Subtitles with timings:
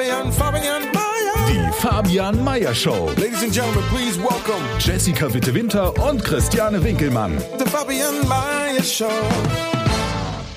[0.00, 1.46] Fabian, Fabian, Mayer.
[1.46, 3.10] Die Fabian Meyer Show.
[3.18, 7.36] Ladies and gentlemen, please welcome Jessica Witte-Winter und Christiane Winkelmann.
[7.58, 9.10] the Fabian Mayer Show.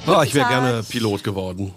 [0.07, 1.73] Oh, ich wäre gerne Pilot geworden.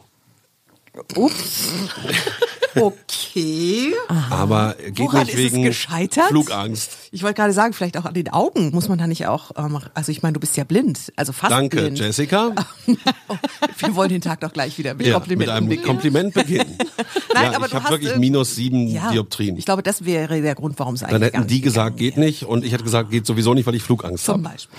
[1.16, 1.72] Ups.
[2.80, 3.92] Okay.
[4.30, 6.28] Aber geht Woran nicht ist es wegen gescheitert?
[6.28, 6.90] Flugangst.
[7.12, 9.78] Ich wollte gerade sagen, vielleicht auch an den Augen muss man da nicht auch, ähm,
[9.94, 11.98] also ich meine, du bist ja blind, also fast Danke, blind.
[11.98, 12.52] Jessica.
[13.78, 15.86] Wir wollen den Tag doch gleich wieder mit Ja, mit Komplimenten einem beginnen.
[15.86, 16.78] Kompliment beginnen.
[17.34, 19.56] Nein, ja, aber ich du habe hast, wirklich ähm, minus sieben Ja, Dioptrien.
[19.56, 21.96] Ich glaube, das wäre der Grund, warum es eigentlich Dann gar hätten nicht die gesagt,
[21.96, 22.44] geht nicht.
[22.44, 24.54] Und ich hätte gesagt, geht sowieso nicht, weil ich Flugangst Zum habe.
[24.54, 24.78] Beispiel.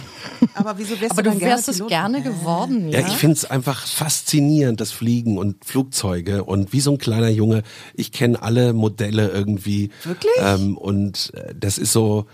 [0.55, 2.99] Aber wieso wärst Aber du du dann wärst es gerne geworden, ja?
[3.02, 6.43] Ja, ich finde es einfach faszinierend, das Fliegen und Flugzeuge.
[6.43, 9.89] Und wie so ein kleiner Junge, ich kenne alle Modelle irgendwie.
[10.03, 10.31] Wirklich?
[10.41, 12.25] Ähm, und äh, das ist so,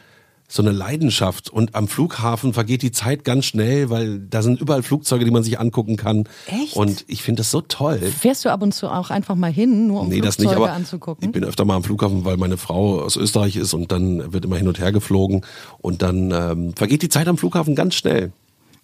[0.48, 1.50] so eine Leidenschaft.
[1.50, 5.42] Und am Flughafen vergeht die Zeit ganz schnell, weil da sind überall Flugzeuge, die man
[5.44, 6.28] sich angucken kann.
[6.48, 6.76] Echt?
[6.76, 8.00] Und ich finde das so toll.
[8.00, 10.68] Fährst du ab und zu auch einfach mal hin, nur um Nee, das Flugzeuge nicht,
[10.70, 11.26] aber anzugucken?
[11.26, 14.46] ich bin öfter mal am Flughafen, weil meine Frau aus Österreich ist und dann wird
[14.46, 15.44] immer hin und her geflogen
[15.82, 18.32] und dann ähm, vergeht die Zeit am Flughafen ganz schnell.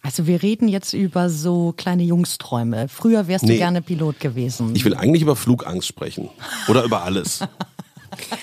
[0.01, 2.87] Also wir reden jetzt über so kleine Jungsträume.
[2.87, 3.57] Früher wärst du Nee.
[3.57, 4.73] gerne Pilot gewesen.
[4.75, 6.29] Ich will eigentlich über Flugangst sprechen
[6.67, 7.41] oder über alles.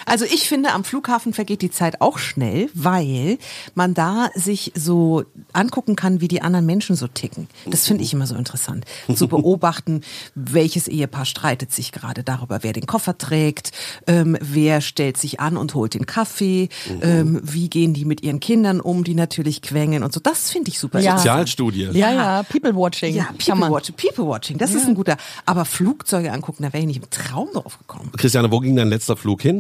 [0.05, 3.39] Also ich finde, am Flughafen vergeht die Zeit auch schnell, weil
[3.75, 7.49] man da sich so angucken kann, wie die anderen Menschen so ticken.
[7.67, 8.85] Das finde ich immer so interessant.
[9.15, 10.03] Zu beobachten,
[10.35, 13.73] welches Ehepaar streitet sich gerade darüber, wer den Koffer trägt,
[14.07, 16.69] ähm, wer stellt sich an und holt den Kaffee,
[17.03, 20.21] ähm, wie gehen die mit ihren Kindern um, die natürlich quengeln und so.
[20.21, 21.01] Das finde ich super.
[21.01, 21.17] Ja.
[21.17, 21.91] Sozialstudie.
[21.93, 23.15] ja, ja, People Watching.
[23.15, 25.17] Ja, People Watching, People Watching, das ist ein guter.
[25.45, 28.11] Aber Flugzeuge angucken, da wäre ich nicht im Traum drauf gekommen.
[28.17, 29.56] Christiane, wo ging dein letzter Flug hin?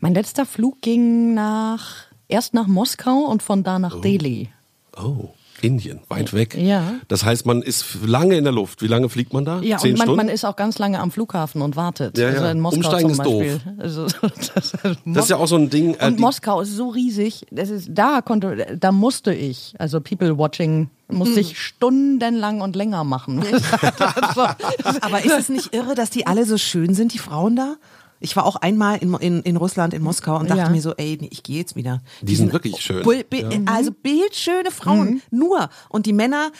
[0.00, 4.48] Mein letzter Flug ging nach erst nach Moskau und von da nach Delhi.
[4.96, 5.28] Oh,
[5.62, 6.56] Indien, weit weg.
[6.56, 6.94] Ja.
[7.08, 8.80] Das heißt, man ist lange in der Luft.
[8.80, 9.60] Wie lange fliegt man da?
[9.60, 10.16] Ja, Zehn und man, Stunden?
[10.16, 12.16] man ist auch ganz lange am Flughafen und wartet.
[12.16, 12.50] Ja, Also ja.
[12.52, 13.42] in Moskau Umsteigen zum ist doof.
[13.42, 13.74] Beispiel.
[13.78, 14.06] Also,
[14.54, 14.72] das,
[15.04, 15.94] das ist ja auch so ein Ding.
[15.98, 17.46] äh, Und Moskau ist so riesig.
[17.50, 23.04] Das ist, da konnte, da musste ich, also People Watching, musste ich stundenlang und länger
[23.04, 23.44] machen.
[23.98, 24.46] Also,
[25.02, 27.74] Aber ist es nicht irre, dass die alle so schön sind, die Frauen da?
[28.20, 30.68] Ich war auch einmal in, in, in Russland, in Moskau und dachte Ja.
[30.68, 32.02] mir so, ey, nee, ich gehe jetzt wieder.
[32.20, 33.02] Die sind wirklich schön.
[33.02, 35.70] Bild, Bild, Also bildschöne Frauen, nur.
[35.88, 36.52] Und die Männer,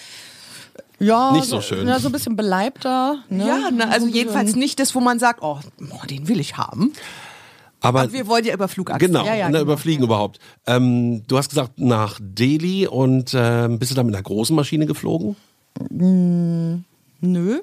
[0.98, 1.86] ja, Nicht so schön.
[1.88, 3.22] Ja, so ein bisschen beleibter.
[3.30, 3.46] Ne?
[3.46, 5.58] ja, na, also jedenfalls nicht das, wo man sagt, oh,
[5.90, 6.92] oh den will ich haben.
[7.80, 9.00] aber Und wir wollen ja über Flugangst.
[9.06, 9.62] Genau, Ja, ja, na, genau.
[9.62, 10.38] überfliegen überhaupt.
[10.66, 14.84] Ähm, du hast gesagt, nach Delhi und ähm, bist du da mit einer großen Maschine
[14.86, 15.36] geflogen?
[15.90, 17.60] Nö.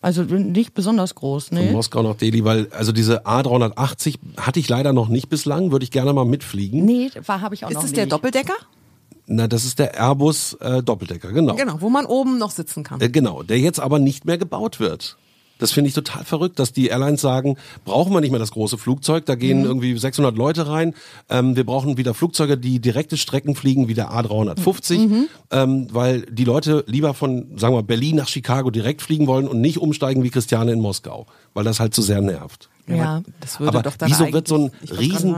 [0.00, 1.72] Also nicht besonders groß, Von ne?
[1.72, 5.90] Moskau nach Delhi, weil also diese A380 hatte ich leider noch nicht bislang, würde ich
[5.90, 6.84] gerne mal mitfliegen.
[6.84, 7.98] Nee, war habe ich auch Ist noch das nicht.
[7.98, 8.54] der Doppeldecker?
[9.26, 11.56] Na, das ist der Airbus äh, Doppeldecker, genau.
[11.56, 13.00] Genau, wo man oben noch sitzen kann.
[13.00, 15.16] Äh, genau, der jetzt aber nicht mehr gebaut wird.
[15.58, 18.78] Das finde ich total verrückt, dass die Airlines sagen, brauchen wir nicht mehr das große
[18.78, 19.38] Flugzeug, da Mhm.
[19.38, 20.94] gehen irgendwie 600 Leute rein.
[21.28, 25.26] Ähm, wir brauchen wieder Flugzeuge, die direkte Strecken fliegen, wie der A350, Mhm.
[25.50, 29.60] ähm, weil die Leute lieber von, sagen wir, Berlin nach Chicago direkt fliegen wollen und
[29.60, 32.68] nicht umsteigen wie Christiane in Moskau, weil das halt zu sehr nervt.
[32.86, 33.22] Ja.
[33.40, 34.70] Das würde Aber doch dann wieso wird so ein.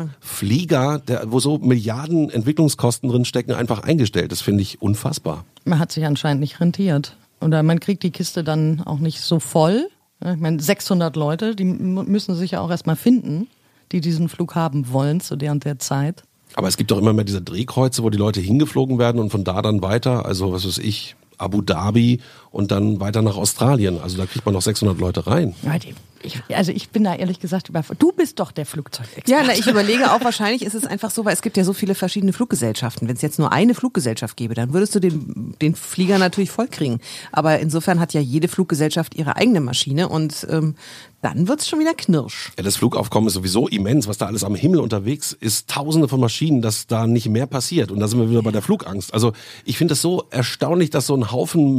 [0.01, 4.33] Riesenflieger, der, wo so Milliarden Entwicklungskosten drin stecken, einfach eingestellt?
[4.33, 5.45] Das finde ich unfassbar.
[5.65, 7.17] Man hat sich anscheinend nicht rentiert.
[7.41, 9.89] Oder man kriegt die Kiste dann auch nicht so voll.
[10.23, 13.49] Ich meine, 600 Leute, die müssen sich ja auch erstmal finden,
[13.93, 16.25] die diesen Flug haben wollen zu der und der Zeit.
[16.55, 19.45] Aber es gibt doch immer mehr diese Drehkreuze, wo die Leute hingeflogen werden und von
[19.45, 23.99] da dann weiter, also was weiß ich, Abu Dhabi und dann weiter nach Australien.
[24.03, 25.55] Also da kriegt man noch 600 Leute rein.
[25.63, 28.03] Ja, die, ich, also ich bin da ehrlich gesagt überfordert.
[28.03, 29.31] Du bist doch der Flugzeugexperte.
[29.31, 31.73] Ja, na, ich überlege auch, wahrscheinlich ist es einfach so, weil es gibt ja so
[31.73, 33.09] viele verschiedene Fluggesellschaften.
[33.09, 37.01] Wenn es jetzt nur eine Fluggesellschaft gäbe, dann würdest du den, den Flieger natürlich vollkriegen.
[37.33, 40.75] Aber insofern hat ja jede Fluggesellschaft ihre eigene Maschine und ähm,
[41.23, 42.53] dann wird's schon wieder knirsch.
[42.57, 45.69] Ja, das Flugaufkommen ist sowieso immens, was da alles am Himmel unterwegs ist.
[45.69, 47.91] Tausende von Maschinen, dass da nicht mehr passiert.
[47.91, 49.13] Und da sind wir wieder bei der Flugangst.
[49.13, 49.33] Also
[49.65, 51.79] ich finde es so erstaunlich, dass so ein Haufen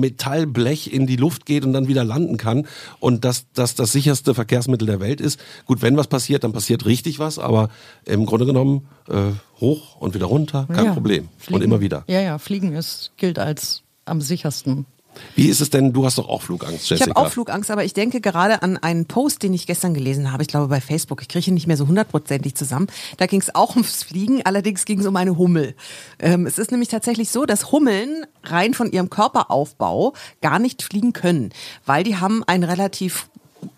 [0.61, 2.67] Metallblech in die Luft geht und dann wieder landen kann.
[2.99, 5.39] Und dass das das sicherste Verkehrsmittel der Welt ist.
[5.65, 7.39] Gut, wenn was passiert, dann passiert richtig was.
[7.39, 7.69] Aber
[8.05, 11.29] im Grunde genommen äh, hoch und wieder runter, kein Ja, Problem.
[11.37, 12.03] Fliegen, Und immer wieder.
[12.07, 14.85] Ja, ja, Fliegen ist, gilt als am sichersten.
[15.35, 17.09] Wie ist es denn, du hast doch auch Flugangst, Ich Jessica.
[17.15, 20.43] habe auch Flugangst, aber ich denke gerade an einen Post, den ich gestern gelesen habe,
[20.43, 22.87] ich glaube bei Facebook, ich kriege ihn nicht mehr so hundertprozentig zusammen.
[23.17, 25.75] Da ging es auch ums Fliegen, allerdings ging es um eine Hummel.
[26.19, 31.13] Ähm, es ist nämlich tatsächlich so, dass Hummeln rein von ihrem Körperaufbau gar nicht fliegen
[31.13, 31.51] können,
[31.85, 33.29] weil die haben einen relativ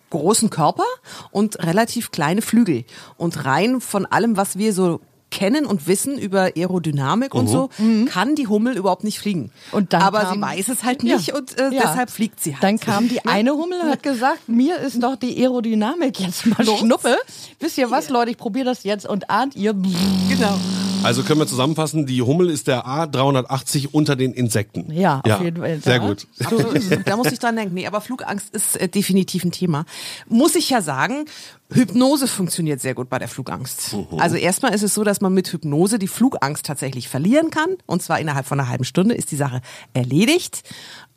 [0.09, 0.85] großen Körper
[1.31, 2.85] und relativ kleine Flügel.
[3.17, 5.01] Und rein von allem, was wir so
[5.33, 7.69] kennen und wissen über Aerodynamik und so,
[8.07, 9.41] kann die Hummel überhaupt nicht fliegen.
[9.41, 9.49] Mhm.
[9.77, 11.35] Und dann Aber kam- sie weiß es halt nicht Ja.
[11.35, 11.81] und äh, Ja.
[11.81, 12.63] deshalb fliegt sie halt.
[12.63, 16.63] Dann kam die eine Hummel und hat gesagt, mir ist doch die Aerodynamik jetzt mal
[16.65, 17.17] Schnuppe.
[17.59, 19.73] Wisst ihr was, Leute, ich probiere das jetzt und ahnt ihr.
[19.73, 20.57] Genau.
[21.03, 24.89] Also können wir zusammenfassen, die Hummel ist der A380 unter den Insekten.
[24.93, 25.79] Ja, auf jeden Fall.
[25.81, 26.07] Sehr Ja.
[26.07, 26.27] gut.
[26.39, 26.89] Es.
[27.05, 27.73] Da muss ich dran denken.
[27.75, 29.83] Nee, aber Flugangst ist äh, definitiv ein Thema.
[30.29, 31.25] Muss ich ja sagen,
[31.73, 33.95] Hypnose funktioniert sehr gut bei der Flugangst.
[34.19, 37.77] Also erstmal ist es so, dass man mit Hypnose die Flugangst tatsächlich verlieren kann.
[37.85, 39.61] Und zwar innerhalb von einer halben Stunde ist die Sache
[39.93, 40.63] erledigt.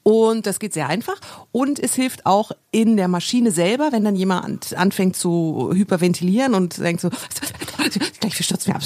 [0.03, 1.17] Und das geht sehr einfach.
[1.50, 6.79] Und es hilft auch in der Maschine selber, wenn dann jemand anfängt zu hyperventilieren und
[6.79, 7.11] denkt so,
[8.21, 8.83] gleich verstürzt mir ab.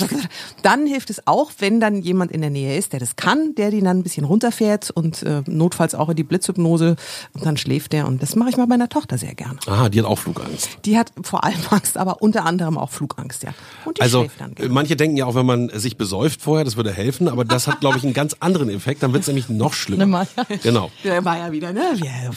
[0.62, 3.70] Dann hilft es auch, wenn dann jemand in der Nähe ist, der das kann, der
[3.70, 6.96] den dann ein bisschen runterfährt und äh, notfalls auch in die Blitzhypnose
[7.32, 8.06] und dann schläft der.
[8.06, 9.58] Und das mache ich mal meiner Tochter sehr gerne.
[9.66, 10.68] Aha, die hat auch Flugangst.
[10.84, 13.54] Die hat vor allem Angst, aber unter anderem auch Flugangst, ja.
[13.84, 14.72] Und die Also schläft dann gerne.
[14.72, 17.80] manche denken ja auch, wenn man sich besäuft vorher, das würde helfen, aber das hat,
[17.80, 19.02] glaube ich, einen ganz anderen Effekt.
[19.02, 20.26] Dann wird es nämlich noch schlimmer.
[20.62, 20.90] Genau.
[21.04, 21.92] Der war ja wieder, ne?
[21.96, 22.30] Ja.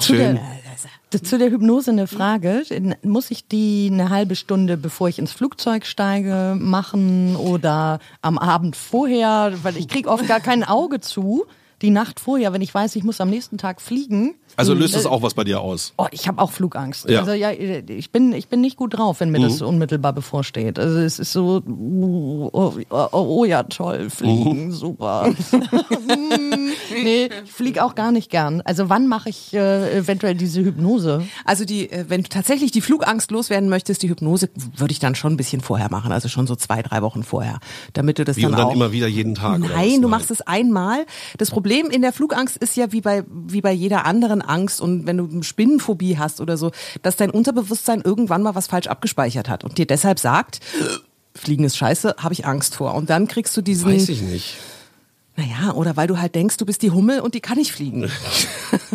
[0.00, 0.38] Schön.
[1.22, 2.62] Zu der Hypnose eine Frage.
[3.02, 8.76] Muss ich die eine halbe Stunde, bevor ich ins Flugzeug steige, machen oder am Abend
[8.76, 9.52] vorher?
[9.62, 11.46] Weil ich kriege oft gar kein Auge zu.
[11.82, 14.34] Die Nacht vorher, wenn ich weiß, ich muss am nächsten Tag fliegen.
[14.56, 15.92] Also löst Äh, das auch was bei dir aus?
[15.98, 17.08] Oh, ich habe auch Flugangst.
[17.10, 17.20] Ja.
[17.20, 20.78] Also ja, ich bin ich bin nicht gut drauf, wenn mir das unmittelbar bevorsteht.
[20.78, 25.30] Also es ist so oh, oh, oh, oh ja toll, fliegen, super.
[27.02, 28.62] nee, ich fliege auch gar nicht gern.
[28.62, 31.24] Also wann mache ich äh, eventuell diese Hypnose?
[31.44, 35.14] Also die, äh, wenn du tatsächlich die Flugangst loswerden möchtest, die Hypnose würde ich dann
[35.14, 37.58] schon ein bisschen vorher machen, also schon so zwei, drei Wochen vorher,
[37.92, 38.72] damit du das Wie dann und dann auch.
[38.74, 39.58] immer wieder jeden Tag?
[39.58, 41.04] Nein, du machst es einmal.
[41.38, 45.06] Das Problem in der Flugangst ist ja wie bei, wie bei jeder anderen Angst und
[45.06, 46.70] wenn du Spinnenphobie hast oder so,
[47.02, 50.60] dass dein Unterbewusstsein irgendwann mal was falsch abgespeichert hat und dir deshalb sagt,
[51.34, 52.94] Fliegen ist scheiße, habe ich Angst vor.
[52.94, 54.56] Und dann kriegst du diesen, Weiß ich nicht.
[55.36, 58.10] Naja, oder weil du halt denkst, du bist die Hummel und die kann nicht fliegen.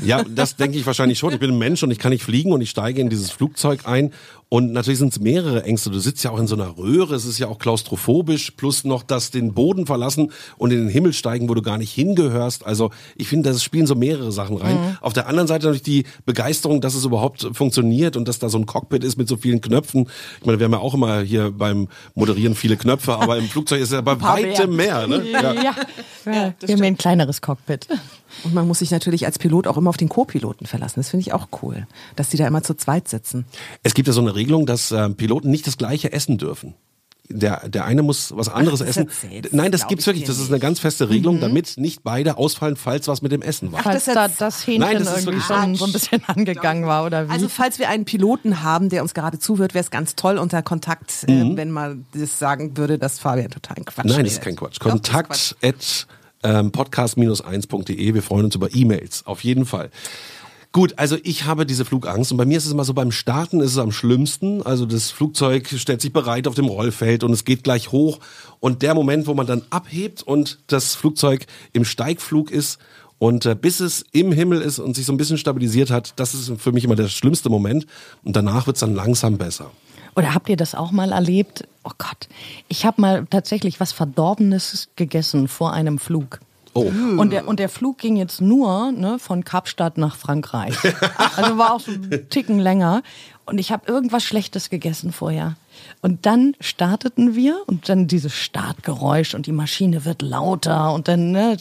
[0.03, 1.31] Ja, das denke ich wahrscheinlich schon.
[1.33, 3.81] Ich bin ein Mensch und ich kann nicht fliegen und ich steige in dieses Flugzeug
[3.85, 4.11] ein.
[4.49, 5.89] Und natürlich sind es mehrere Ängste.
[5.91, 9.03] Du sitzt ja auch in so einer Röhre, es ist ja auch klaustrophobisch, plus noch
[9.03, 12.65] das den Boden verlassen und in den Himmel steigen, wo du gar nicht hingehörst.
[12.65, 14.97] Also ich finde, das spielen so mehrere Sachen rein.
[14.99, 18.57] Auf der anderen Seite natürlich die Begeisterung, dass es überhaupt funktioniert und dass da so
[18.57, 20.09] ein Cockpit ist mit so vielen Knöpfen.
[20.41, 23.79] Ich meine, wir haben ja auch immer hier beim Moderieren viele Knöpfe, aber im Flugzeug
[23.81, 25.07] ist ja bei weitem mehr.
[25.07, 25.23] ne?
[25.31, 25.75] Ja, ja.
[26.31, 27.87] Wir haben ein kleineres Cockpit.
[28.43, 30.99] Und man muss sich natürlich als Pilot auch immer auf den Co-Piloten verlassen.
[30.99, 31.85] Das finde ich auch cool,
[32.15, 33.45] dass die da immer zu zweit sitzen.
[33.83, 36.73] Es gibt ja so eine Regelung, dass äh, Piloten nicht das gleiche essen dürfen.
[37.33, 39.09] Der, der eine muss was anderes das essen.
[39.51, 40.25] Nein, das gibt's ich wirklich.
[40.25, 41.41] Das ist eine ganz feste Regelung, Mhm.
[41.41, 43.83] damit nicht beide ausfallen, falls was mit dem Essen war.
[43.83, 46.85] Falls das da jetzt- das Hähnchen Nein, das ist irgendwie schon so ein bisschen angegangen
[46.87, 47.31] war oder wie.
[47.31, 50.61] Also falls wir einen Piloten haben, der uns gerade zuhört, wäre es ganz toll unter
[50.61, 54.11] Kontakt, äh, wenn man das sagen würde, dass Fabian total Quatsch Mhm.
[54.11, 54.73] Nein, das ist kein Quatsch.
[54.73, 56.07] Ist Kontakt at
[56.43, 58.13] ähm, podcast-1.de.
[58.13, 59.25] Wir freuen uns über E-Mails.
[59.25, 59.91] Auf jeden Fall.
[60.73, 63.59] Gut, also ich habe diese Flugangst und bei mir ist es immer so, beim Starten
[63.59, 64.61] ist es am schlimmsten.
[64.61, 68.19] Also das Flugzeug stellt sich bereit auf dem Rollfeld und es geht gleich hoch.
[68.61, 72.79] Und der Moment, wo man dann abhebt und das Flugzeug im Steigflug ist
[73.19, 76.33] und äh, bis es im Himmel ist und sich so ein bisschen stabilisiert hat, das
[76.33, 77.85] ist für mich immer der schlimmste Moment.
[78.23, 79.71] Und danach wird's dann langsam besser.
[80.15, 81.67] Oder habt ihr das auch mal erlebt?
[81.83, 82.27] Oh Gott,
[82.67, 86.39] ich habe mal tatsächlich was Verdorbenes gegessen vor einem Flug.
[86.73, 86.89] Oh.
[87.17, 90.75] Und der, und der Flug ging jetzt nur ne, von Kapstadt nach Frankreich.
[91.35, 93.03] Also war auch so ein Ticken länger.
[93.45, 95.55] Und ich habe irgendwas Schlechtes gegessen vorher.
[96.01, 101.31] Und dann starteten wir und dann dieses Startgeräusch und die Maschine wird lauter und dann
[101.31, 101.57] ne,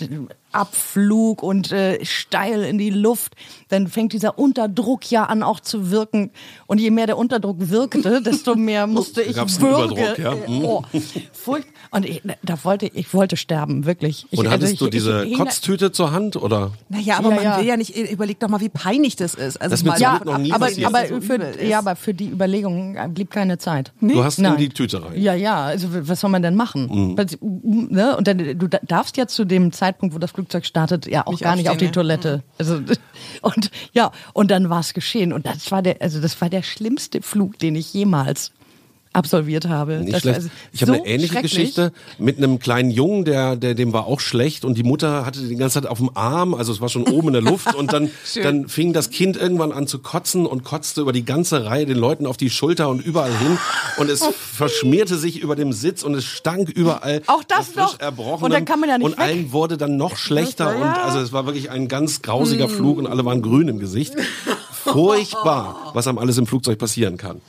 [0.52, 3.34] Abflug und äh, steil in die Luft.
[3.68, 6.30] Dann fängt dieser Unterdruck ja an auch zu wirken.
[6.66, 9.92] Und je mehr der Unterdruck wirkte, desto mehr musste ich würgen.
[9.96, 10.34] Überdruck, ja.
[10.34, 10.64] Mhm.
[10.64, 10.82] Oh,
[11.32, 14.26] furcht- und ich, da wollte ich wollte sterben wirklich.
[14.30, 16.72] Ich, Und also hattest ich, du diese ich, ich, Kotztüte zur Hand oder?
[16.88, 17.58] Naja, aber Ja, man ja.
[17.58, 19.60] will ja nicht, überleg doch mal, wie peinlich das ist.
[19.60, 20.86] Also Das mal ja, noch nie aber, passiert.
[20.86, 23.92] aber, so für, ja, aber für die Überlegung blieb keine Zeit.
[24.00, 24.56] Du hast in Nein.
[24.58, 25.20] die Tüte rein.
[25.20, 26.88] Ja, ja, also was soll man denn machen?
[26.90, 27.18] Mhm.
[27.18, 27.26] Weil,
[27.90, 28.16] Ne?
[28.16, 31.32] Und dann, du da- darfst ja zu dem Zeitpunkt, wo das Flugzeug startet, ja auch
[31.32, 31.92] Nicht gar nicht auf die ne?
[31.92, 32.42] Toilette.
[32.58, 32.80] Also,
[33.42, 35.32] und ja, und dann war es geschehen.
[35.32, 38.52] Und das war der, also das war der schlimmste Flug, den ich jemals
[39.20, 39.98] absolviert habe.
[39.98, 40.42] Nicht Das schlecht.
[40.44, 41.40] war Ich habe so eine ähnliche.
[41.42, 45.40] Geschichte mit einem kleinen Jungen, der, der, dem war auch schlecht und die Mutter hatte
[45.40, 47.92] den ganze Zeit auf dem Arm, also es war schon oben in der Luft und
[47.92, 48.10] dann,
[48.42, 51.96] dann fing das Kind irgendwann an zu kotzen und kotzte über die ganze Reihe den
[51.98, 53.58] Leuten auf die Schulter und überall hin
[53.98, 54.24] und es
[54.54, 57.22] verschmierte sich über dem Sitz und es stank überall.
[57.26, 57.96] Auch das noch.
[58.40, 59.20] Und dann kann man ja nicht Und weg.
[59.20, 62.70] allen wurde dann noch schlechter und also es war wirklich ein ganz grausiger Mm.
[62.70, 64.14] Flug und alle waren grün im Gesicht.
[64.84, 67.40] Furchtbar, was einem alles im Flugzeug passieren kann.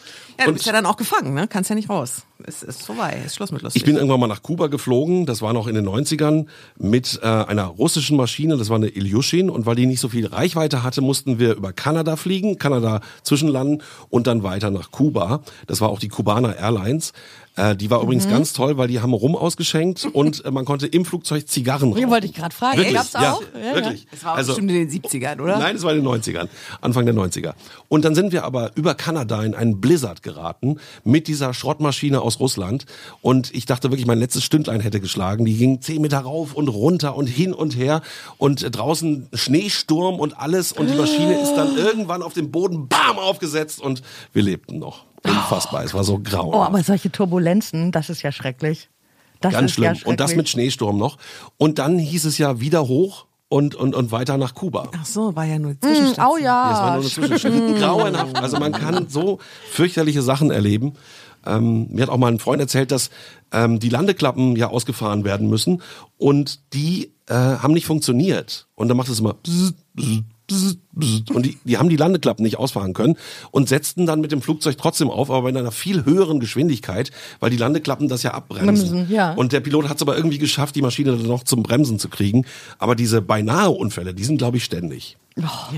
[0.42, 1.48] Ja, du Und- bist ja dann auch gefangen, ne?
[1.48, 2.24] Kannst ja nicht raus.
[2.46, 3.82] Es ist vorbei, ist Schluss mit lustig.
[3.82, 6.46] ich bin irgendwann mal nach Kuba geflogen, das war noch in den 90ern,
[6.78, 10.28] mit äh, einer russischen Maschine, das war eine Ilyushin und weil die nicht so viel
[10.28, 15.42] Reichweite hatte, mussten wir über Kanada fliegen, Kanada zwischenlanden und dann weiter nach Kuba.
[15.68, 17.14] Das war auch die Cubana Airlines.
[17.58, 20.88] Äh, die war übrigens ganz toll, weil die haben Rum ausgeschenkt und äh, man konnte
[20.88, 22.12] im Flugzeug Zigarren Die rauchen.
[22.12, 22.78] wollte ich gerade fragen.
[22.78, 22.96] Wirklich?
[22.96, 23.42] Gab's ja, auch?
[23.54, 23.76] Ja.
[23.76, 24.08] wirklich.
[24.10, 25.60] das war Also- bestimmt in den 70ern, oder?
[25.60, 26.48] Nein, es war in den 90ern,
[26.80, 27.54] Anfang der 90er.
[27.90, 32.31] Und dann sind wir aber über Kanada in einen Blizzard geraten mit dieser Schrottmaschine aus
[32.40, 32.86] Russland.
[33.22, 35.46] Und ich dachte wirklich, mein letztes Stündlein hätte geschlagen.
[35.46, 38.02] Die ging zehn Meter rauf und runter und hin und her.
[38.38, 40.72] Und draußen Schneesturm und alles.
[40.72, 44.02] Und die Maschine ist dann irgendwann auf dem Boden bam aufgesetzt und
[44.34, 45.06] wir lebten noch.
[45.24, 46.52] Unfassbar, es war so grau.
[46.54, 48.90] Oh, aber solche Turbulenzen, das ist ja schrecklich.
[49.40, 50.10] Das Ganz ist ja schlimm.
[50.10, 50.50] und das mit.
[50.50, 51.18] Schneesturm noch.
[51.58, 54.90] Und dann hieß es ja wieder hoch und, und, und weiter nach Kuba.
[55.00, 56.28] Ach so, war ja nur Mm, Zwischenstation.
[56.28, 56.70] oh ja.
[56.70, 57.76] Das war nur eine Zwischenstation.
[57.80, 58.38] Grauenhaft.
[58.38, 59.40] Also man kann so
[59.72, 60.94] fürchterliche Sachen erleben.
[61.46, 63.10] Ähm, mir hat auch mal ein Freund erzählt, dass
[63.52, 65.82] ähm, die Landeklappen ja ausgefahren werden müssen
[66.18, 68.68] und die äh, haben nicht funktioniert.
[68.76, 69.74] Und dann macht es immer bzz,
[70.48, 70.78] bzz,
[71.34, 73.16] und die, die haben die Landeklappen nicht ausfahren können
[73.52, 77.50] und setzten dann mit dem Flugzeug trotzdem auf, aber in einer viel höheren Geschwindigkeit, weil
[77.50, 78.90] die Landeklappen das ja abbremsen.
[78.90, 79.34] Bremsen, ja.
[79.34, 82.10] Und der Pilot hat es aber irgendwie geschafft, die Maschine dann noch zum Bremsen zu
[82.10, 82.46] kriegen.
[82.78, 85.18] Aber diese beinahe Unfälle, die sind, glaube ich, ständig.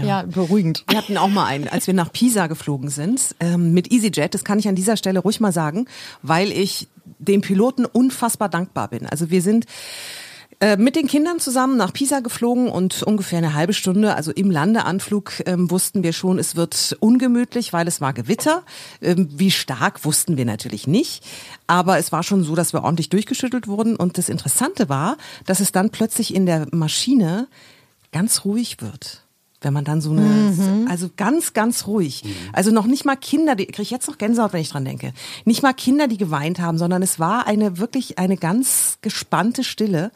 [0.03, 0.83] Ja, beruhigend.
[0.87, 4.43] Wir hatten auch mal einen, als wir nach Pisa geflogen sind, ähm, mit EasyJet, das
[4.43, 5.87] kann ich an dieser Stelle ruhig mal sagen,
[6.21, 6.87] weil ich
[7.19, 9.05] dem Piloten unfassbar dankbar bin.
[9.05, 9.65] Also wir sind
[10.59, 14.49] äh, mit den Kindern zusammen nach Pisa geflogen und ungefähr eine halbe Stunde, also im
[14.49, 18.63] Landeanflug, ähm, wussten wir schon, es wird ungemütlich, weil es war Gewitter.
[19.01, 21.23] Ähm, wie stark wussten wir natürlich nicht,
[21.67, 23.95] aber es war schon so, dass wir ordentlich durchgeschüttelt wurden.
[23.95, 27.47] Und das Interessante war, dass es dann plötzlich in der Maschine
[28.11, 29.22] ganz ruhig wird.
[29.63, 32.23] Wenn man dann so eine, also ganz, ganz ruhig.
[32.51, 35.13] Also noch nicht mal Kinder, die, kriege ich jetzt noch Gänsehaut, wenn ich dran denke.
[35.45, 40.11] Nicht mal Kinder, die geweint haben, sondern es war eine wirklich eine ganz gespannte Stille.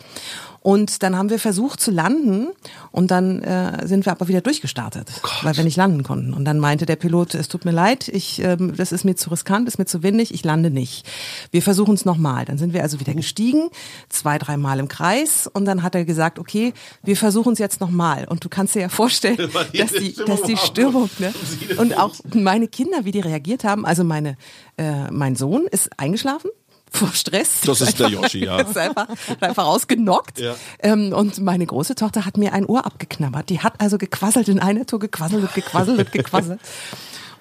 [0.68, 2.50] Und dann haben wir versucht zu landen
[2.92, 5.10] und dann äh, sind wir aber wieder durchgestartet,
[5.42, 6.34] weil wir nicht landen konnten.
[6.34, 9.30] Und dann meinte der Pilot, es tut mir leid, ich, ähm, das ist mir zu
[9.30, 11.08] riskant, ist mir zu windig, ich lande nicht.
[11.52, 12.44] Wir versuchen es nochmal.
[12.44, 13.70] Dann sind wir also wieder gestiegen,
[14.10, 18.26] zwei, dreimal im Kreis und dann hat er gesagt, okay, wir versuchen es jetzt nochmal.
[18.26, 19.38] Und du kannst dir ja vorstellen,
[19.74, 21.34] dass die, dass die Stimmung, ne?
[21.78, 23.86] Und auch meine Kinder, wie die reagiert haben.
[23.86, 24.36] Also meine,
[24.76, 26.50] äh, mein Sohn ist eingeschlafen.
[26.92, 27.62] Vor Stress.
[27.66, 28.60] Das ist der Yoshi, ja.
[28.62, 29.08] ist einfach,
[29.40, 30.40] einfach ausgenockt.
[30.40, 30.56] Ja.
[30.80, 33.50] Ähm, und meine große Tochter hat mir ein Ohr abgeknabbert.
[33.50, 36.60] Die hat also gequasselt in einer Tour, gequasselt und gequasselt und gequasselt.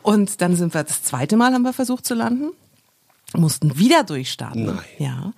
[0.02, 2.52] Und dann sind wir das zweite Mal haben wir versucht zu landen.
[3.40, 4.66] Mussten wieder durchstarten.
[4.66, 4.78] Nein.
[4.98, 5.32] Ja.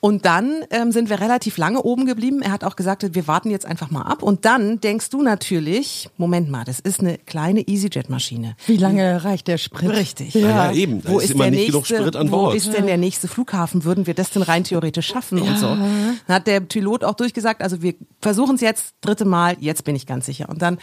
[0.00, 2.42] Und dann ähm, sind wir relativ lange oben geblieben.
[2.42, 4.22] Er hat auch gesagt, wir warten jetzt einfach mal ab.
[4.22, 8.56] Und dann denkst du natürlich, Moment mal, das ist eine kleine EasyJet-Maschine.
[8.66, 9.90] Wie lange reicht der Sprit?
[9.90, 10.34] Richtig.
[10.34, 11.02] Ja, ja, eben.
[11.02, 12.56] Da Wo ist ist, immer nicht nächste, genug Sprit an wo Bord.
[12.56, 13.84] ist denn der nächste Flughafen?
[13.84, 15.66] Würden wir das denn rein theoretisch schaffen und so?
[15.66, 19.94] Dann hat der Pilot auch durchgesagt, also wir versuchen es jetzt, dritte Mal, jetzt bin
[19.94, 20.48] ich ganz sicher.
[20.48, 20.78] Und dann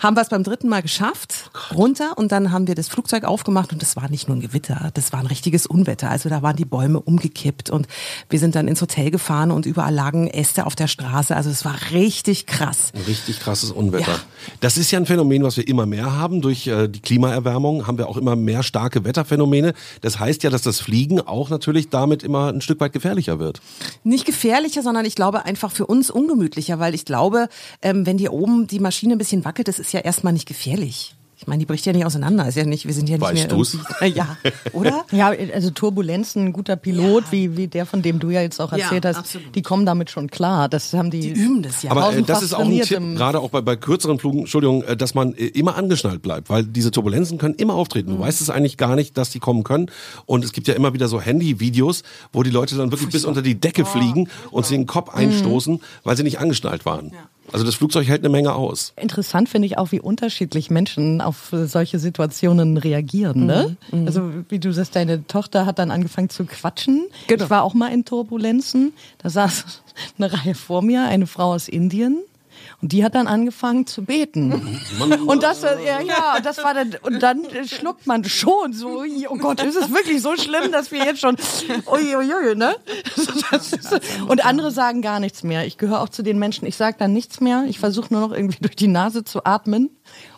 [0.00, 3.72] haben wir es beim dritten Mal geschafft, runter und dann haben wir das Flugzeug aufgemacht
[3.72, 5.93] und das war nicht nur ein Gewitter, das war ein richtiges Unwetter.
[6.02, 7.86] Also da waren die Bäume umgekippt und
[8.28, 11.34] wir sind dann ins Hotel gefahren und überall lagen Äste auf der Straße.
[11.34, 12.92] Also es war richtig krass.
[12.94, 14.12] Ein richtig krasses Unwetter.
[14.12, 14.18] Ja.
[14.60, 16.40] Das ist ja ein Phänomen, was wir immer mehr haben.
[16.40, 19.74] Durch äh, die Klimaerwärmung haben wir auch immer mehr starke Wetterphänomene.
[20.00, 23.60] Das heißt ja, dass das Fliegen auch natürlich damit immer ein Stück weit gefährlicher wird.
[24.02, 27.48] Nicht gefährlicher, sondern ich glaube einfach für uns ungemütlicher, weil ich glaube,
[27.82, 31.14] ähm, wenn dir oben die Maschine ein bisschen wackelt, das ist ja erstmal nicht gefährlich.
[31.36, 32.46] Ich meine, die bricht ja nicht auseinander.
[32.46, 33.76] Ist ja nicht, wir sind ja nicht Weißt mehr du's?
[34.14, 34.36] Ja,
[34.72, 35.04] oder?
[35.12, 38.72] Ja, also Turbulenzen, ein guter Pilot, wie, wie der, von dem du ja jetzt auch
[38.72, 39.54] Ja, erzählt hast, absolut.
[39.54, 40.68] die kommen damit schon klar.
[40.68, 41.90] Das haben die, Die üben das ja.
[41.90, 44.96] Aber äh, das ist auch ein Tipp, gerade auch bei, bei kürzeren Flügen, Entschuldigung, äh,
[44.96, 48.12] dass man äh, immer angeschnallt bleibt, weil diese Turbulenzen können immer auftreten.
[48.12, 48.16] Mhm.
[48.16, 49.90] Du weißt es eigentlich gar nicht, dass die kommen können.
[50.26, 53.42] Und es gibt ja immer wieder so Handy-Videos, wo die Leute dann wirklich bis unter
[53.42, 55.18] die Decke fliegen und sich den Kopf Mhm.
[55.20, 57.12] einstoßen, weil sie nicht angeschnallt waren.
[57.52, 58.92] Also das Flugzeug hält eine Menge aus.
[58.96, 63.46] Interessant finde ich auch, wie unterschiedlich Menschen auf solche Situationen reagieren.
[63.46, 63.76] Ne?
[63.92, 67.06] Mhm, Also wie du sagst, deine Tochter hat dann angefangen zu quatschen.
[67.26, 67.44] Genau.
[67.44, 68.92] Ich war auch mal in Turbulenzen.
[69.18, 69.64] Da saß
[70.18, 72.18] eine Reihe vor mir, eine Frau aus Indien.
[72.84, 74.52] Und die hat dann angefangen zu beten.
[75.26, 79.62] Und das, ja, ja, das war dann, und dann schluckt man schon so, oh Gott,
[79.62, 81.34] ist es wirklich so schlimm, dass wir jetzt schon,
[81.86, 82.76] uiuiui, ne?
[84.28, 85.66] Und andere sagen gar nichts mehr.
[85.66, 87.64] Ich gehöre auch zu den Menschen, ich sage dann nichts mehr.
[87.66, 89.88] Ich versuche nur noch irgendwie durch die Nase zu atmen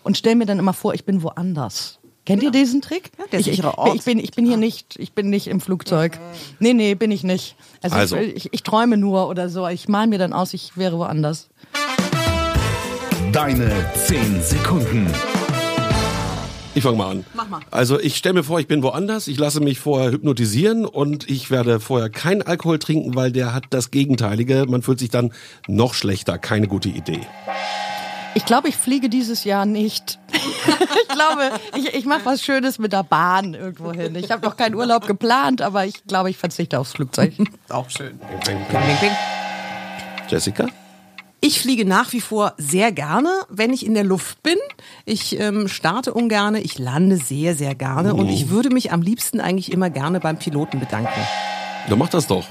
[0.04, 1.98] und stelle mir dann immer vor, ich bin woanders.
[2.26, 3.10] Kennt ihr diesen Trick?
[3.32, 6.20] der ich, ich, ich, bin, ich bin hier nicht, ich bin nicht im Flugzeug.
[6.60, 7.56] Nee, nee, bin ich nicht.
[7.82, 8.16] Also, Also.
[8.16, 9.66] Ich, ich, träume nur oder so.
[9.66, 11.48] Ich mal mir dann aus, ich wäre woanders.
[13.36, 15.12] Deine 10 Sekunden.
[16.74, 17.26] Ich fange mal an.
[17.34, 17.60] Mach mal.
[17.70, 21.50] Also ich stelle mir vor, ich bin woanders, ich lasse mich vorher hypnotisieren und ich
[21.50, 24.64] werde vorher keinen Alkohol trinken, weil der hat das Gegenteilige.
[24.66, 25.34] Man fühlt sich dann
[25.68, 26.38] noch schlechter.
[26.38, 27.20] Keine gute Idee.
[28.32, 30.18] Ich glaube, ich fliege dieses Jahr nicht.
[30.32, 34.14] ich glaube, ich, ich mache was Schönes mit der Bahn irgendwo hin.
[34.14, 37.34] Ich habe noch keinen Urlaub geplant, aber ich glaube, ich verzichte aufs Flugzeug.
[37.68, 38.18] Auch schön.
[38.46, 39.10] Ping, ping.
[40.26, 40.68] Jessica?
[41.40, 44.56] Ich fliege nach wie vor sehr gerne, wenn ich in der Luft bin.
[45.04, 49.40] Ich ähm, starte ungerne, ich lande sehr, sehr gerne und ich würde mich am liebsten
[49.40, 51.20] eigentlich immer gerne beim Piloten bedanken.
[51.88, 52.44] Ja, mach das doch.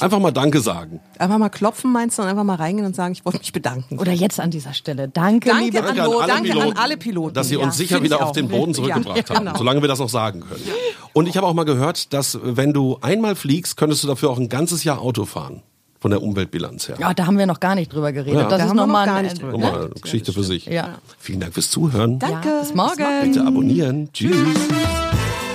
[0.00, 1.00] Einfach mal Danke sagen.
[1.18, 3.98] Einfach mal klopfen meinst du und einfach mal reingehen und sagen, ich wollte mich bedanken.
[3.98, 5.08] Oder jetzt an dieser Stelle.
[5.08, 7.34] Danke, Danke liebe an, Danke an alle danke an Piloten, alle Piloten.
[7.34, 9.58] Dass sie uns Ja, sicher find wieder ich auf den Boden zurückgebracht ja, haben, genau.
[9.58, 10.64] solange wir das noch sagen können.
[11.12, 14.38] Und ich habe auch mal gehört, dass wenn du einmal fliegst, könntest du dafür auch
[14.38, 15.62] ein ganzes Jahr Auto fahren.
[16.02, 16.96] Von der Umweltbilanz her.
[16.98, 18.34] Ja, da haben wir noch gar nicht drüber geredet.
[18.34, 18.48] Ja.
[18.48, 20.42] Das Da ist haben wir nochmal noch gar ein, nicht drüber Nochmal eine Geschichte für
[20.42, 20.66] sich.
[20.66, 20.98] Ja.
[21.16, 22.18] Vielen Dank fürs Zuhören.
[22.18, 22.48] Danke.
[22.48, 23.04] Ja, bis morgen.
[23.22, 24.12] Bitte abonnieren.
[24.12, 24.34] Tschüss.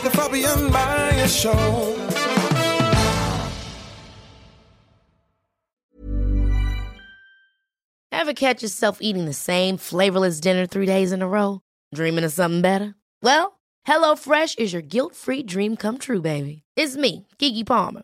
[0.03, 1.95] The Fabian Meyer Show.
[8.13, 11.59] Ever catch yourself eating the same flavorless dinner three days in a row?
[11.93, 12.95] Dreaming of something better?
[13.21, 16.63] Well, HelloFresh is your guilt-free dream come true, baby.
[16.77, 18.03] It's me, Kiki Palmer.